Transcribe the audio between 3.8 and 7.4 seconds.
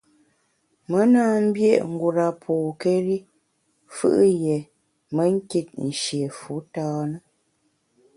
fù’ yié me nkit nshié fu tâ na.